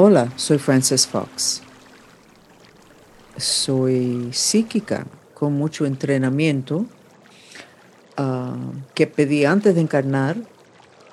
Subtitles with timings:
[0.00, 1.60] Hola, soy Frances Fox.
[3.36, 6.86] Soy psíquica con mucho entrenamiento
[8.16, 8.54] ah,
[8.94, 10.36] que pedí antes de encarnar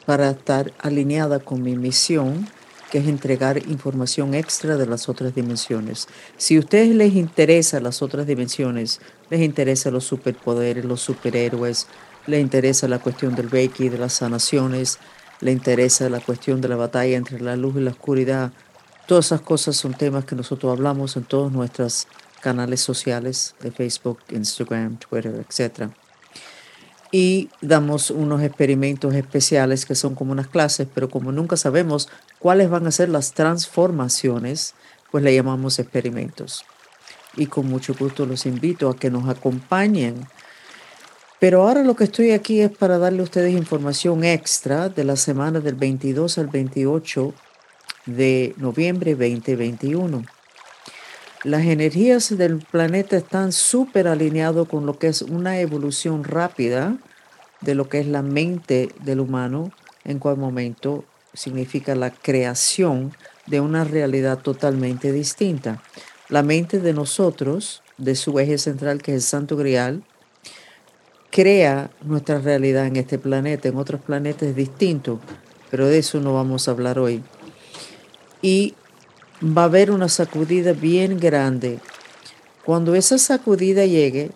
[0.05, 2.47] para estar alineada con mi misión,
[2.91, 6.07] que es entregar información extra de las otras dimensiones.
[6.37, 11.87] Si a ustedes les interesa las otras dimensiones, les interesa los superpoderes, los superhéroes,
[12.27, 14.99] les interesa la cuestión del Reiki, de las sanaciones,
[15.41, 18.51] les interesa la cuestión de la batalla entre la luz y la oscuridad,
[19.07, 22.07] todas esas cosas son temas que nosotros hablamos en todos nuestros
[22.41, 25.89] canales sociales de Facebook, Instagram, Twitter, etc
[27.17, 32.69] y damos unos experimentos especiales que son como unas clases, pero como nunca sabemos cuáles
[32.69, 34.73] van a ser las transformaciones,
[35.11, 36.65] pues le llamamos experimentos.
[37.37, 40.27] Y con mucho gusto los invito a que nos acompañen.
[41.39, 45.15] Pero ahora lo que estoy aquí es para darle a ustedes información extra de la
[45.15, 47.33] semana del 22 al 28
[48.05, 50.23] de noviembre 2021.
[51.43, 56.97] Las energías del planeta están súper alineadas con lo que es una evolución rápida
[57.61, 59.71] de lo que es la mente del humano,
[60.03, 63.13] en cual momento significa la creación
[63.45, 65.81] de una realidad totalmente distinta.
[66.29, 70.03] La mente de nosotros, de su eje central que es el Santo Grial,
[71.31, 75.19] crea nuestra realidad en este planeta, en otros planetas es distinto,
[75.69, 77.21] pero de eso no vamos a hablar hoy.
[78.45, 78.75] Y
[79.41, 81.79] va a haber una sacudida bien grande.
[82.63, 84.29] Cuando esa sacudida llegue,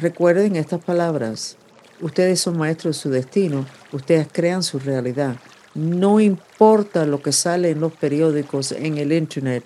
[0.00, 1.58] recuerden estas palabras.
[2.00, 5.36] Ustedes son maestros de su destino, ustedes crean su realidad.
[5.74, 9.62] No importa lo que sale en los periódicos, en el internet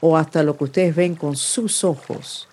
[0.00, 2.48] o hasta lo que ustedes ven con sus ojos.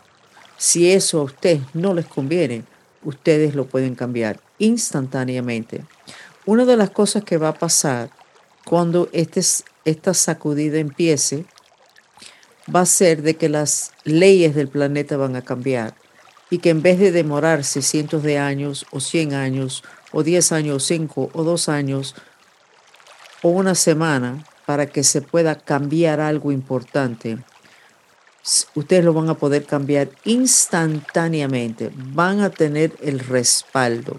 [0.58, 2.66] Si eso a ustedes no les conviene,
[3.06, 5.86] ustedes lo pueden cambiar instantáneamente.
[6.46, 8.10] Una de las cosas que va a pasar
[8.68, 9.42] cuando este,
[9.86, 11.46] esta sacudida empiece
[12.74, 15.96] va a ser de que las leyes del planeta van a cambiar
[16.50, 20.76] y que en vez de demorarse cientos de años o cien años o diez años
[20.76, 22.14] o cinco o dos años
[23.42, 27.38] o una semana para que se pueda cambiar algo importante,
[28.76, 34.18] ustedes lo van a poder cambiar instantáneamente, van a tener el respaldo.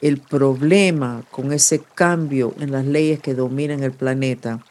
[0.00, 4.64] El problema con ese cambio en las leyes que dominan el planeta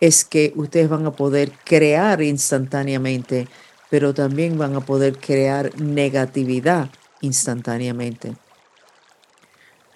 [0.00, 3.46] es que ustedes van a poder crear instantáneamente,
[3.90, 6.88] pero también van a poder crear negatividad
[7.20, 8.34] instantáneamente.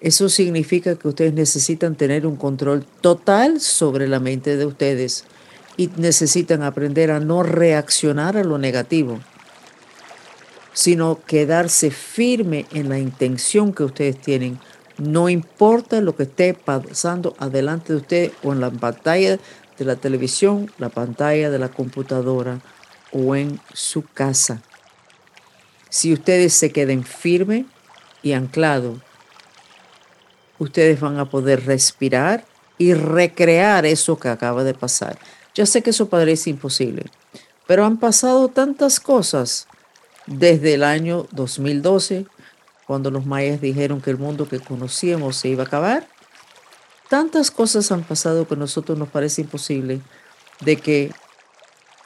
[0.01, 5.25] Eso significa que ustedes necesitan tener un control total sobre la mente de ustedes
[5.79, 9.19] y necesitan aprender a no reaccionar a lo negativo,
[10.75, 14.59] sino quedarse firme en la intención que ustedes tienen
[14.99, 19.39] no importa lo que esté pasando adelante de usted o en la pantalla
[19.79, 22.61] de la televisión, la pantalla de la computadora
[23.13, 24.63] o en su casa.
[25.89, 27.67] Si ustedes se queden firmes
[28.23, 28.99] y anclados,
[30.59, 32.45] ustedes van a poder respirar
[32.79, 35.19] y recrear eso que acaba de pasar.
[35.55, 37.05] Ya sé que eso parece imposible,
[37.67, 39.69] pero han pasado tantas cosas
[40.27, 42.27] desde el año 2012
[42.87, 46.07] cuando los mayas dijeron que el mundo que conocíamos se iba a acabar.
[47.09, 50.01] Tantas cosas han pasado que a nosotros nos parece imposible
[50.61, 51.13] de que,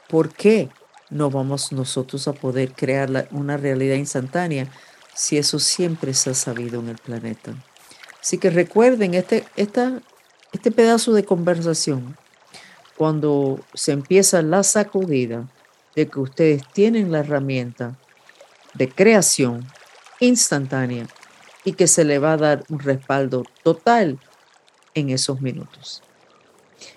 [0.07, 0.69] ¿por qué
[1.09, 4.67] no vamos nosotros a poder crear una realidad instantánea
[5.13, 7.53] si eso siempre se ha sabido en el planeta?
[8.21, 10.01] Así que recuerden este, esta,
[10.51, 12.17] este pedazo de conversación
[12.97, 15.47] cuando se empieza la sacudida
[15.95, 17.97] de que ustedes tienen la herramienta
[18.73, 19.65] de creación
[20.19, 21.07] instantánea
[21.63, 24.19] y que se le va a dar un respaldo total
[24.93, 26.01] en esos minutos.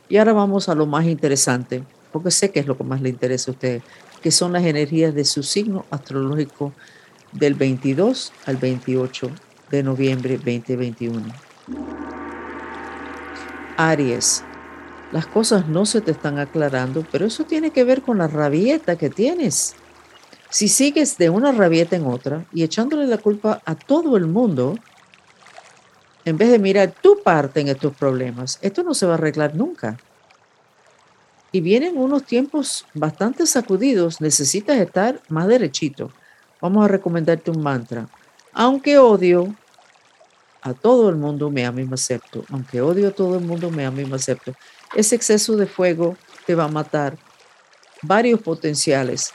[0.08, 3.08] Y ahora vamos a lo más interesante, porque sé que es lo que más le
[3.08, 3.82] interesa a usted,
[4.22, 6.72] que son las energías de su signo astrológico
[7.32, 9.30] del 22 al 28
[9.70, 11.22] de noviembre 2021.
[13.76, 14.44] Aries,
[15.10, 18.96] las cosas no se te están aclarando, pero eso tiene que ver con la rabieta
[18.96, 19.74] que tienes.
[20.52, 24.76] Si sigues de una rabieta en otra y echándole la culpa a todo el mundo,
[26.26, 29.54] en vez de mirar tu parte en estos problemas, esto no se va a arreglar
[29.54, 29.96] nunca.
[31.52, 36.12] Y vienen unos tiempos bastante sacudidos, necesitas estar más derechito.
[36.60, 38.06] Vamos a recomendarte un mantra.
[38.52, 39.56] Aunque odio
[40.60, 42.44] a todo el mundo, me amo y me acepto.
[42.50, 44.52] Aunque odio a todo el mundo, me amo y me acepto.
[44.94, 46.14] Ese exceso de fuego
[46.44, 47.16] te va a matar
[48.02, 49.32] varios potenciales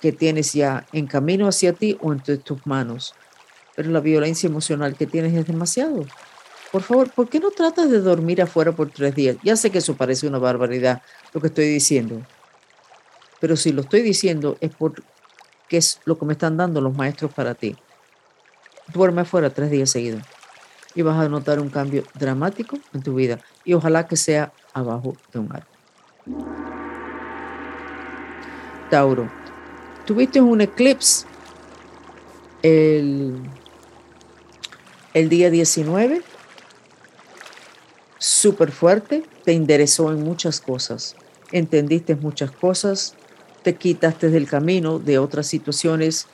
[0.00, 3.14] que tienes ya en camino hacia ti o entre tus manos.
[3.76, 6.04] Pero la violencia emocional que tienes es demasiado.
[6.72, 9.36] Por favor, ¿por qué no tratas de dormir afuera por tres días?
[9.42, 11.02] Ya sé que eso parece una barbaridad,
[11.32, 12.20] lo que estoy diciendo.
[13.40, 15.02] Pero si lo estoy diciendo es porque
[15.70, 17.76] es lo que me están dando los maestros para ti.
[18.92, 20.22] Duerme afuera tres días seguidos
[20.94, 23.38] y vas a notar un cambio dramático en tu vida.
[23.64, 25.66] Y ojalá que sea abajo de un árbol.
[28.90, 29.30] Tauro,
[30.06, 31.26] tuviste un eclipse
[32.62, 33.36] el,
[35.14, 36.22] el día 19,
[38.18, 41.16] súper fuerte, te interesó en muchas cosas,
[41.52, 43.14] entendiste muchas cosas,
[43.62, 46.26] te quitaste del camino de otras situaciones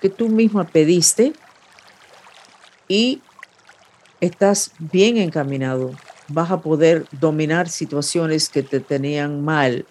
[0.00, 1.32] que tú misma pediste
[2.86, 3.20] y
[4.20, 5.92] estás bien encaminado.
[6.28, 9.86] Vas a poder dominar situaciones que te tenían mal.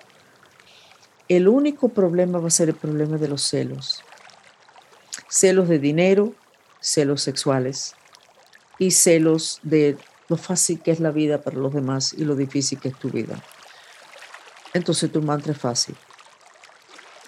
[1.29, 4.01] El único problema va a ser el problema de los celos.
[5.29, 6.33] Celos de dinero,
[6.79, 7.95] celos sexuales
[8.79, 9.97] y celos de
[10.29, 13.09] lo fácil que es la vida para los demás y lo difícil que es tu
[13.09, 13.44] vida.
[14.74, 15.97] Entonces tu mantra es fácil.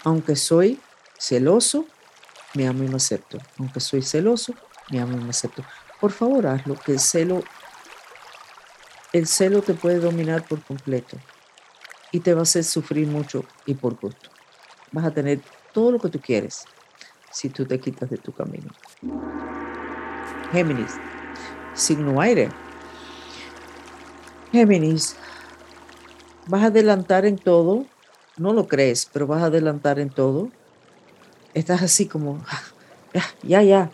[0.05, 0.79] Aunque soy
[1.17, 1.85] celoso,
[2.53, 3.37] me amo y me acepto.
[3.57, 4.53] Aunque soy celoso,
[4.91, 5.65] me amo y me acepto.
[5.99, 7.43] Por favor, hazlo, que el celo,
[9.11, 11.17] el celo te puede dominar por completo
[12.11, 14.29] y te va a hacer sufrir mucho y por gusto.
[14.91, 15.41] Vas a tener
[15.73, 16.65] todo lo que tú quieres
[17.31, 18.71] si tú te quitas de tu camino.
[20.51, 20.94] Géminis,
[21.75, 22.50] signo aire.
[24.51, 25.15] Géminis,
[26.47, 27.85] vas a adelantar en todo,
[28.38, 30.50] no lo crees, pero vas a adelantar en todo.
[31.53, 32.61] Estás así como, ah,
[33.13, 33.91] ya, ya, ya,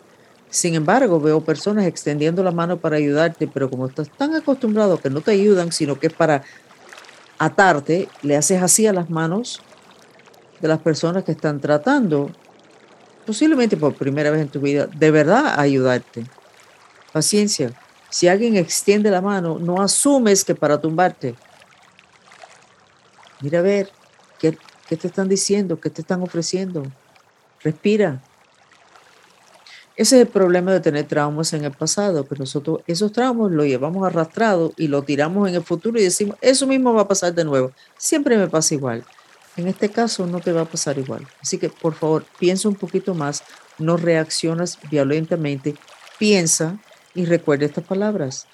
[0.56, 5.10] sin embargo, veo personas extendiendo la mano para ayudarte, pero como estás tan acostumbrado que
[5.10, 6.44] no te ayudan, sino que es para
[7.38, 9.60] atarte, le haces así a las manos
[10.60, 12.30] de las personas que están tratando,
[13.26, 16.24] posiblemente por primera vez en tu vida, de verdad ayudarte.
[17.12, 17.72] Paciencia.
[18.08, 21.34] Si alguien extiende la mano, no asumes que para tumbarte.
[23.40, 23.90] Mira a ver,
[24.38, 24.56] ¿qué,
[24.88, 25.78] qué te están diciendo?
[25.78, 26.84] ¿Qué te están ofreciendo?
[27.62, 28.22] Respira,
[29.96, 33.64] ese es el problema de tener traumas en el pasado, que nosotros esos traumas los
[33.64, 37.34] llevamos arrastrados y los tiramos en el futuro y decimos, eso mismo va a pasar
[37.34, 37.72] de nuevo.
[37.96, 39.04] Siempre me pasa igual.
[39.56, 41.26] En este caso no te va a pasar igual.
[41.40, 43.42] Así que por favor, piensa un poquito más,
[43.78, 45.74] no reaccionas violentamente,
[46.18, 46.78] piensa
[47.14, 48.46] y recuerda estas palabras.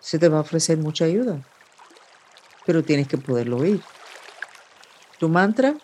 [0.00, 1.44] Se te va a ofrecer mucha ayuda,
[2.64, 3.82] pero tienes que poderlo oír.
[5.18, 5.74] Tu mantra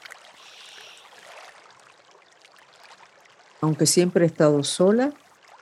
[3.65, 5.15] Aunque siempre he estado sola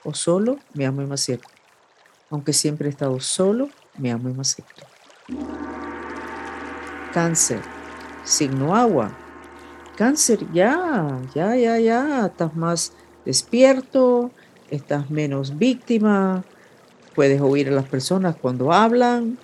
[0.03, 1.47] o solo, me amo y me acepto.
[2.29, 4.85] Aunque siempre he estado solo, me amo y me acepto.
[7.13, 7.61] Cáncer,
[8.25, 9.09] signo agua.
[9.95, 12.91] Cáncer, ya, ya, ya, ya, estás más
[13.23, 14.31] despierto,
[14.69, 16.43] estás menos víctima,
[17.15, 19.37] puedes oír a las personas cuando hablan.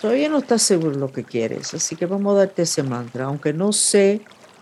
[0.00, 3.52] Todavía no estás seguro lo que quieres, así que vamos a darte ese mantra, aunque
[3.52, 4.20] no sé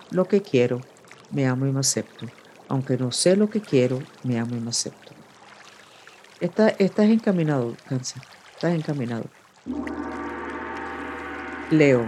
[0.09, 0.81] lo que quiero,
[1.31, 2.27] me amo y me acepto.
[2.67, 5.13] Aunque no sé lo que quiero, me amo y me acepto.
[6.39, 8.21] estás encaminado, cáncer.
[8.53, 9.25] Estás encaminado.
[11.69, 12.05] Leo.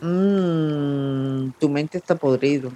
[0.00, 2.72] Mm, tu mente está podrido.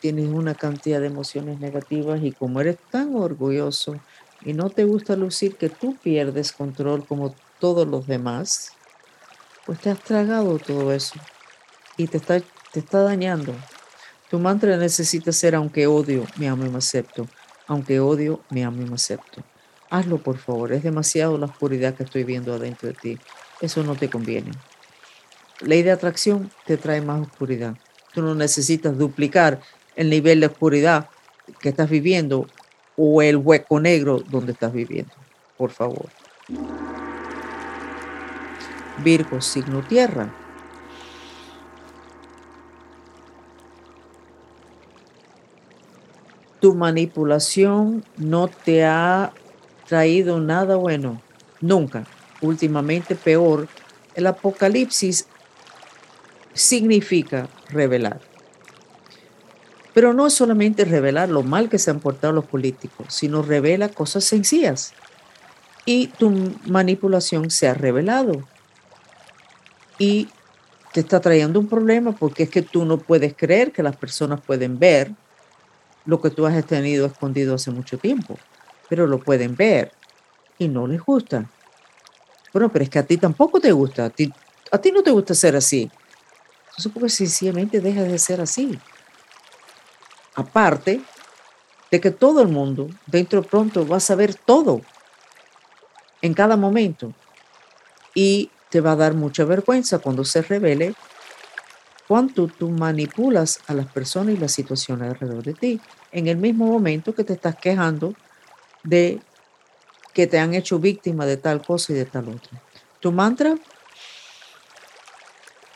[0.00, 4.00] Tienes una cantidad de emociones negativas y como eres tan orgulloso
[4.44, 8.72] y no te gusta lucir que tú pierdes control como todos los demás,
[9.66, 11.14] pues te has tragado todo eso
[11.96, 12.40] y te está,
[12.72, 13.54] te está dañando.
[14.30, 17.28] Tu mantra necesita ser aunque odio, me amo y me acepto.
[17.66, 19.42] Aunque odio, me amo y me acepto.
[19.90, 20.72] Hazlo, por favor.
[20.72, 23.18] Es demasiado la oscuridad que estoy viendo adentro de ti.
[23.60, 24.52] Eso no te conviene.
[25.60, 27.76] Ley de atracción te trae más oscuridad.
[28.12, 29.60] Tú no necesitas duplicar
[29.94, 31.08] el nivel de oscuridad
[31.60, 32.46] que estás viviendo
[32.96, 35.12] o el hueco negro donde estás viviendo.
[35.56, 36.08] Por favor.
[38.98, 40.32] Virgo, signo tierra.
[46.62, 49.32] tu manipulación no te ha
[49.88, 51.20] traído nada bueno,
[51.60, 52.04] nunca.
[52.40, 53.66] Últimamente peor,
[54.14, 55.26] el apocalipsis
[56.54, 58.20] significa revelar.
[59.92, 63.88] Pero no es solamente revelar lo mal que se han portado los políticos, sino revela
[63.88, 64.92] cosas sencillas.
[65.84, 66.30] Y tu
[66.66, 68.46] manipulación se ha revelado.
[69.98, 70.28] Y
[70.92, 74.40] te está trayendo un problema porque es que tú no puedes creer que las personas
[74.40, 75.12] pueden ver
[76.04, 78.38] lo que tú has tenido escondido hace mucho tiempo,
[78.88, 79.92] pero lo pueden ver
[80.58, 81.48] y no les gusta.
[82.52, 84.32] Bueno, pero es que a ti tampoco te gusta, a ti,
[84.70, 85.90] a ti no te gusta ser así.
[86.64, 88.78] Entonces, porque sencillamente deja de ser así.
[90.34, 91.00] Aparte
[91.90, 94.80] de que todo el mundo dentro pronto va a saber todo.
[96.22, 97.12] en cada momento.
[98.14, 100.94] Y te va a dar mucha vergüenza cuando se revele
[102.08, 105.80] cuánto tú manipulas a las personas y las situaciones alrededor de ti.
[106.10, 108.14] En el mismo momento que te estás quejando
[108.82, 109.20] de
[110.14, 112.62] que te han hecho víctima de tal cosa y de tal otra.
[113.00, 113.56] Tu mantra,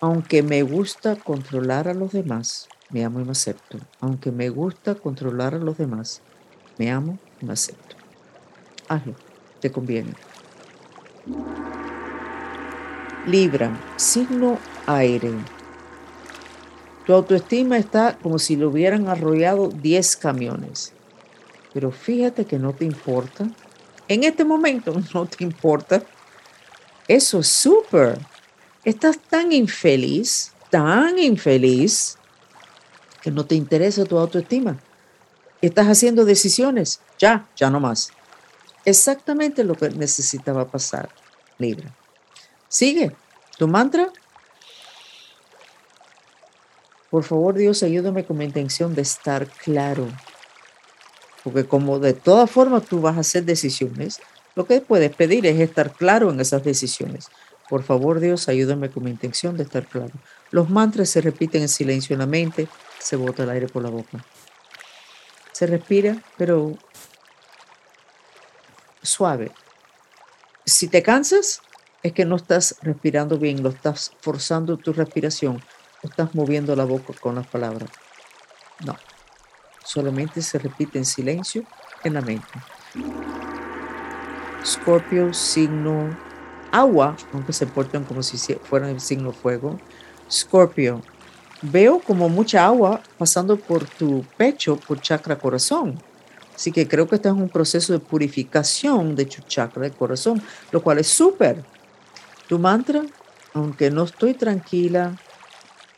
[0.01, 3.79] aunque me gusta controlar a los demás, me amo y me acepto.
[4.01, 6.23] Aunque me gusta controlar a los demás,
[6.79, 7.97] me amo y me acepto.
[8.89, 9.15] Hazlo,
[9.61, 10.15] te conviene.
[13.27, 14.57] Libra, signo
[14.87, 15.33] aire.
[17.05, 20.93] Tu autoestima está como si lo hubieran arrollado 10 camiones.
[21.75, 23.49] Pero fíjate que no te importa.
[24.07, 26.05] En este momento no te importa.
[27.09, 28.17] Eso es súper.
[28.85, 32.19] Estás tan infeliz, tan infeliz,
[33.23, 34.79] que no te interesa tu autoestima.
[35.61, 37.01] Estás haciendo decisiones.
[37.19, 38.13] Ya, ya no más.
[38.85, 41.09] Exactamente lo que necesitaba pasar,
[41.59, 41.93] Libra.
[42.69, 43.15] Sigue.
[43.59, 44.13] Tu mantra.
[47.11, 50.09] Por favor, Dios, ayúdame con mi intención de estar claro.
[51.45, 54.21] Porque como de todas formas tú vas a hacer decisiones,
[54.55, 57.29] lo que puedes pedir es estar claro en esas decisiones.
[57.69, 60.13] Por favor, Dios, ayúdame con mi intención de estar claro.
[60.51, 62.69] Los mantras se repiten en silencio en la mente,
[62.99, 64.25] se bota el aire por la boca.
[65.53, 66.77] Se respira, pero
[69.03, 69.53] suave.
[70.65, 71.61] Si te cansas,
[72.03, 75.63] es que no estás respirando bien, lo estás forzando tu respiración,
[76.03, 77.91] o estás moviendo la boca con las palabras.
[78.85, 78.97] No,
[79.85, 81.65] solamente se repite en silencio
[82.05, 82.53] en la mente.
[84.65, 86.17] Scorpio, signo
[86.73, 89.79] agua, aunque se portan como si fueran el signo fuego.
[90.31, 91.03] Scorpio,
[91.63, 95.99] veo como mucha agua pasando por tu pecho, por chakra corazón.
[96.55, 100.43] Así que creo que este es un proceso de purificación de tu chakra de corazón,
[100.73, 101.63] lo cual es súper.
[102.47, 103.09] Tu mantra,
[103.53, 105.19] aunque no estoy tranquila,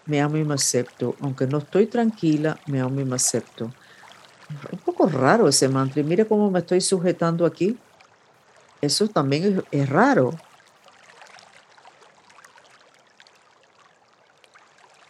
[0.06, 1.16] me amo y me acepto.
[1.20, 3.74] Aunque no estoy tranquila, me amo y me acepto.
[4.72, 6.00] Un poco raro ese mantra.
[6.00, 7.78] Y mira cómo me estoy sujetando aquí.
[8.80, 10.40] Eso también es, raro.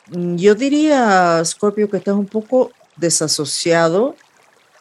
[0.06, 4.18] Mm, yo diría, Scorpio, que estás un poco desasociado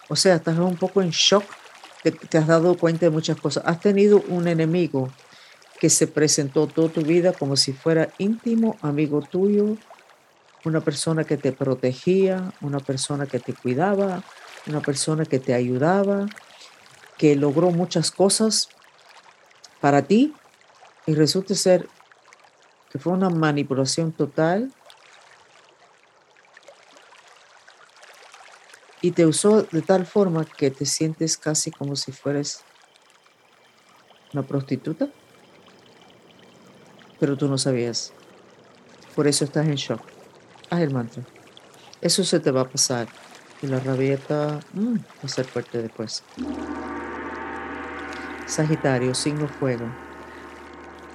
[0.09, 1.53] o sea, estás un poco en shock,
[2.01, 3.63] te has dado cuenta de muchas cosas.
[3.65, 5.13] Has tenido un enemigo
[5.79, 9.77] que se presentó toda tu vida como si fuera íntimo amigo tuyo,
[10.65, 14.23] una persona que te protegía, una persona que te cuidaba,
[14.67, 16.25] una persona que te ayudaba,
[17.17, 18.69] que logró muchas cosas
[19.79, 20.33] para ti
[21.05, 21.87] y resulta ser
[22.89, 24.71] que fue una manipulación total
[29.01, 32.63] y te usó de tal forma que te sientes casi como si fueras
[34.33, 35.09] una prostituta,
[37.19, 38.13] pero tú no sabías.
[39.15, 40.01] Por eso estás en shock.
[40.69, 41.23] Haz el mantra.
[42.01, 43.07] Eso se te va a pasar.
[43.61, 46.23] Y la rabieta mm, va a ser fuerte después.
[48.45, 49.85] Sagitario, signo fuego.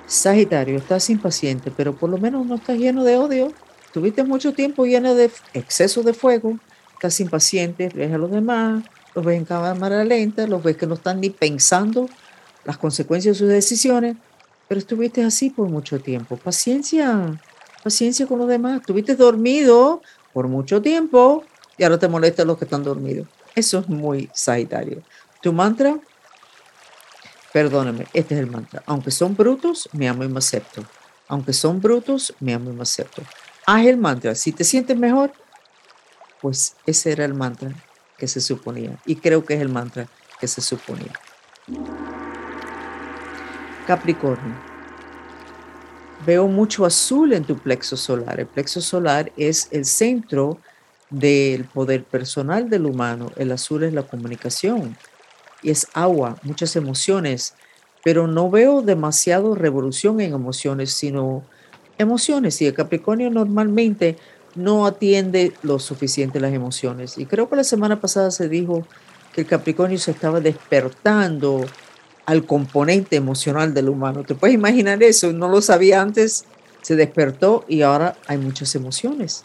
[0.07, 3.53] Sagitario, estás impaciente, pero por lo menos no estás lleno de odio.
[3.93, 6.59] Tuviste mucho tiempo lleno de exceso de fuego
[7.03, 8.85] estás impaciente, ves a los demás,
[9.17, 12.09] los ves en cámara lenta, los ves que no están ni pensando
[12.65, 14.17] las consecuencias de sus decisiones,
[14.73, 16.39] pero estuviste así por mucho tiempo.
[16.39, 17.39] Paciencia,
[17.85, 18.81] paciencia con los demás.
[18.81, 20.01] Estuviste dormido
[20.33, 21.45] por mucho tiempo
[21.77, 23.29] y ahora te molestan los que están dormidos.
[23.55, 25.03] Eso es muy sagitario.
[25.43, 26.01] Tu mantra,
[27.53, 28.83] perdóname, este es el mantra.
[28.87, 30.83] Aunque son brutos, me amo y me acepto.
[31.29, 33.21] Aunque son brutos, me amo y me acepto.
[33.67, 34.35] Haz el mantra.
[34.35, 35.35] Si te sientes mejor,
[36.41, 37.75] pues ese era el mantra
[38.17, 38.99] que se suponía.
[39.05, 40.09] Y creo que es el mantra
[40.41, 41.13] que se suponía.
[43.87, 44.55] Capricornio.
[46.25, 48.39] Veo mucho azul en tu plexo solar.
[48.39, 50.59] El plexo solar es el centro
[51.11, 53.33] del poder personal del humano.
[53.37, 54.97] El azul es la comunicación
[55.63, 57.55] y es agua, muchas emociones,
[58.05, 61.43] pero no veo demasiado revolución en emociones, sino
[61.99, 62.61] emociones.
[62.63, 64.17] Y el Capricornio normalmente
[64.55, 67.19] no atiende lo suficiente las emociones.
[67.19, 68.87] Y creo que la semana pasada se dijo
[69.33, 71.65] que el Capricornio se estaba despertando
[72.27, 74.25] al componente emocional del humano.
[74.25, 75.33] ¿Te puedes imaginar eso?
[75.33, 76.45] No lo sabía antes,
[76.83, 79.45] se despertó y ahora hay muchas emociones.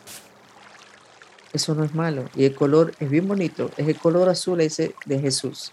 [1.53, 2.25] Eso no es malo.
[2.35, 3.71] Y el color es bien bonito.
[3.77, 5.71] Es el color azul ese de Jesús.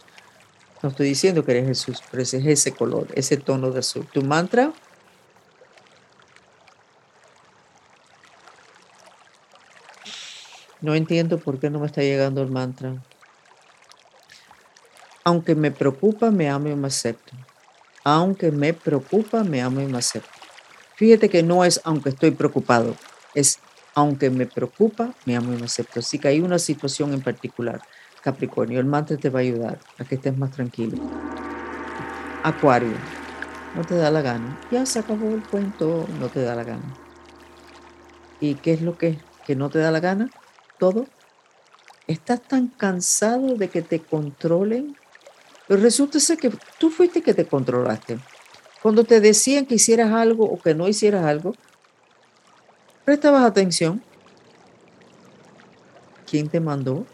[0.83, 4.07] No estoy diciendo que eres Jesús, pero ese es ese color, ese tono de azul.
[4.13, 4.73] Tu mantra
[10.85, 13.03] No entiendo por qué no me está llegando el mantra.
[15.25, 17.33] Aunque me preocupa, me amo y me acepto.
[18.05, 20.29] Aunque me preocupa, me amo y me acepto.
[20.97, 22.95] Fíjate que no es aunque estoy preocupado,
[23.35, 23.59] es
[23.95, 26.01] aunque me preocupa, me amo y me acepto.
[26.01, 27.81] Así que hay una situación en particular.
[28.23, 30.99] Capricornio, el mantra te va a ayudar a que estés más tranquilo.
[32.43, 32.93] Acuario,
[33.75, 34.59] no te da la gana.
[34.71, 36.95] Ya se acabó el cuento, no te da la gana.
[38.41, 40.31] ¿Y qué es lo que, que no te da la gana?
[40.79, 41.07] Todo.
[42.07, 44.95] Estás tan cansado de que te controlen.
[45.67, 48.19] Pero resulta ser que tú fuiste que te controlaste.
[48.83, 51.55] Cuando te decían que hicieras algo o que no hicieras algo,
[53.05, 54.03] prestabas atención.
[56.27, 57.07] ¿Quién te mandó?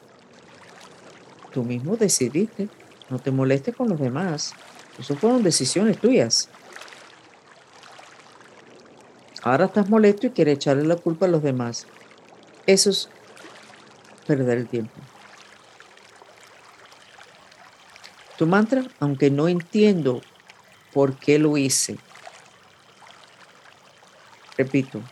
[1.52, 2.68] Tú mismo decidiste.
[3.08, 4.52] No te molestes con los demás.
[4.98, 6.48] Eso fueron decisiones tuyas.
[9.42, 11.86] Ahora estás molesto y quieres echarle la culpa a los demás.
[12.66, 13.08] Eso es
[14.26, 14.92] perder el tiempo.
[18.40, 20.22] Tu mantra, aunque no entiendo
[20.94, 21.98] por qué lo hice,
[24.56, 25.02] repito,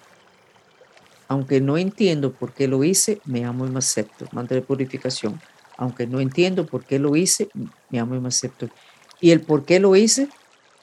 [1.28, 4.24] aunque no entiendo por qué lo hice, me amo y me acepto.
[4.32, 5.38] Mantra de purificación.
[5.76, 7.50] Aunque no entiendo por qué lo hice,
[7.90, 8.70] me amo y me acepto.
[9.20, 10.30] Y el por qué lo hice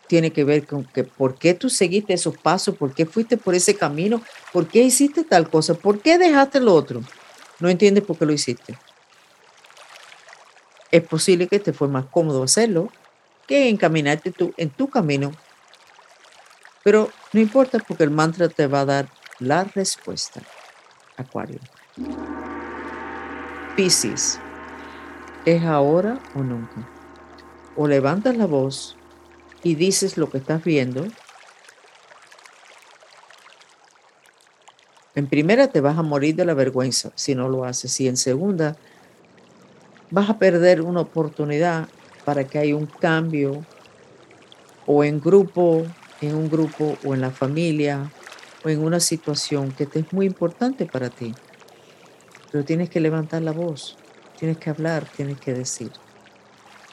[0.06, 3.56] tiene que ver con que por qué tú seguiste esos pasos, por qué fuiste por
[3.56, 4.22] ese camino,
[4.54, 7.02] por qué hiciste tal cosa, por qué dejaste lo otro.
[7.60, 8.78] No entiendes por qué lo hiciste.
[10.92, 12.90] Es posible que te fue más cómodo hacerlo
[13.48, 15.32] que encaminarte tú en tu camino.
[16.84, 20.42] Pero no importa porque el mantra te va a dar la respuesta.
[21.18, 21.60] Acuario.
[23.76, 24.40] Piscis.
[25.46, 26.88] ¿Es ahora o nunca?
[27.76, 28.96] O levantas la voz
[29.64, 31.08] y dices lo que estás viendo,
[35.16, 38.00] en primera te vas a morir de la vergüenza si no lo haces.
[38.00, 38.76] Y en segunda,
[40.12, 41.88] vas a perder una oportunidad
[42.24, 43.64] para que haya un cambio
[44.88, 45.86] o en grupo,
[46.22, 48.12] en un grupo o en la familia
[48.64, 51.34] o en una situación que te es muy importante para ti.
[52.52, 53.98] Pero tienes que levantar la voz,
[54.38, 55.92] tienes que hablar, tienes que decir.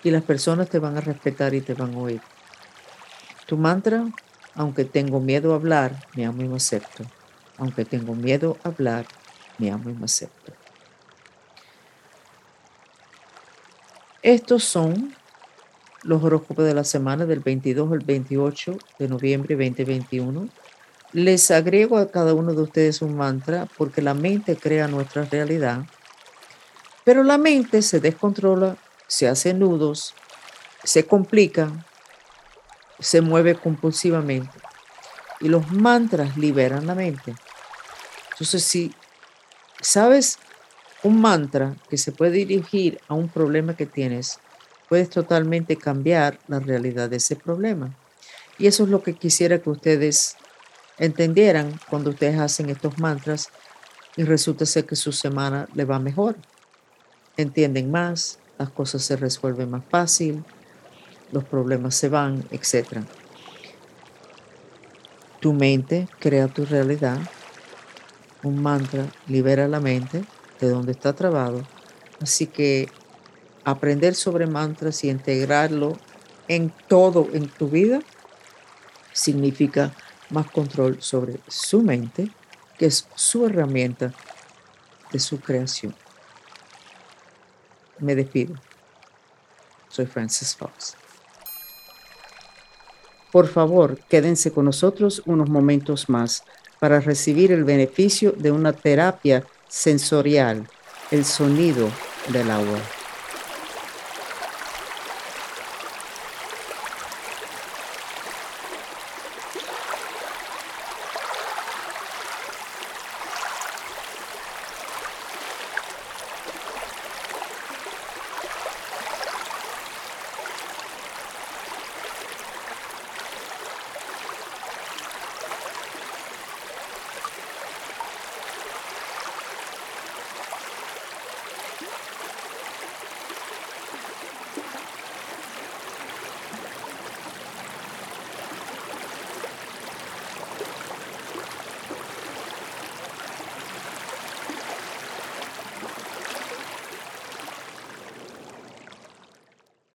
[0.03, 2.21] Y las personas te van a respetar y te van a oír.
[3.47, 4.05] Tu mantra,
[4.55, 7.05] aunque tengo miedo a hablar, me amo y me acepto.
[7.59, 9.07] Aunque tengo miedo a hablar,
[9.59, 10.62] me amo y me acepto.
[14.23, 15.15] Estos son
[16.03, 20.49] los horóscopos de la semana del 22 al 28 de noviembre 2021.
[21.13, 25.85] Les agrego a cada uno de ustedes un mantra porque la mente crea nuestra realidad,
[27.05, 30.15] pero la mente se descontrola, se hace nudos,
[30.85, 31.71] se complica
[33.03, 34.59] se mueve compulsivamente.
[35.41, 37.35] Y los mantras liberan la mente.
[38.31, 38.95] Entonces, si
[39.81, 40.39] sabes
[41.03, 44.39] un mantra que se puede dirigir a un problema que tienes,
[44.89, 47.97] puedes totalmente cambiar la realidad de ese problema.
[48.59, 50.37] Y eso es lo que quisiera que ustedes
[50.99, 53.49] entendieran cuando ustedes hacen estos mantras
[54.17, 56.37] y resulta ser que su semana le va mejor.
[57.37, 60.45] Entienden más, las cosas se resuelven más fácil,
[61.33, 62.99] los problemas se van, etc.
[65.41, 67.19] Tu mente crea tu realidad.
[68.45, 70.25] Un mantra libera la mente
[70.63, 71.63] de donde está trabado.
[72.21, 72.89] Así que
[73.65, 75.99] aprender sobre mantras y integrarlo
[76.47, 78.01] en todo en tu vida
[79.13, 79.93] significa
[80.31, 82.31] más control sobre su mente,
[82.79, 84.15] que es su herramienta
[85.13, 85.95] de su creación.
[87.99, 88.55] Me despido.
[89.89, 90.95] Soy Francis Fox.
[93.33, 96.45] Por favor, quédense con nosotros unos momentos más
[96.79, 100.69] para recibir el beneficio de una terapia sensorial,
[101.11, 101.89] el sonido
[102.29, 102.79] del agua.